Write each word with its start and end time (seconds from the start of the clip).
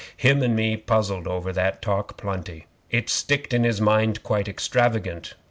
Him 0.17 0.41
and 0.41 0.55
me 0.55 0.77
puzzled 0.77 1.27
over 1.27 1.53
that 1.53 1.79
talk 1.79 2.17
plenty. 2.17 2.65
It 2.89 3.07
sticked 3.07 3.53
in 3.53 3.63
his 3.63 3.79
mind 3.79 4.23
quite 4.23 4.47
extravagant. 4.47 5.35